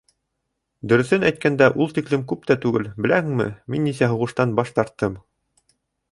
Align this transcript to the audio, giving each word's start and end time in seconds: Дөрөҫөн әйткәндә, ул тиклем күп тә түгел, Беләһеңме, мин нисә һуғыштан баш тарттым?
Дөрөҫөн 0.91 1.25
әйткәндә, 1.29 1.67
ул 1.83 1.91
тиклем 1.97 2.23
күп 2.31 2.47
тә 2.51 2.57
түгел, 2.63 2.89
Беләһеңме, 3.07 3.47
мин 3.75 3.85
нисә 3.89 4.09
һуғыштан 4.15 4.55
баш 4.61 4.73
тарттым? 4.79 5.21